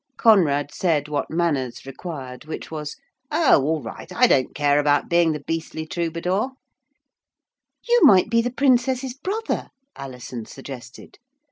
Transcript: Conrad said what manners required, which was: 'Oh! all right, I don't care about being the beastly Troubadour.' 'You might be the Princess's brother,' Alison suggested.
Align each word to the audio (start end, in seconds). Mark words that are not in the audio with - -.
Conrad 0.17 0.73
said 0.73 1.07
what 1.07 1.29
manners 1.29 1.85
required, 1.85 2.45
which 2.45 2.71
was: 2.71 2.95
'Oh! 3.29 3.61
all 3.63 3.83
right, 3.83 4.11
I 4.11 4.25
don't 4.25 4.55
care 4.55 4.79
about 4.79 5.09
being 5.11 5.31
the 5.31 5.41
beastly 5.43 5.85
Troubadour.' 5.85 6.53
'You 7.87 7.99
might 8.01 8.27
be 8.31 8.41
the 8.41 8.49
Princess's 8.49 9.13
brother,' 9.13 9.67
Alison 9.95 10.47
suggested. 10.47 11.19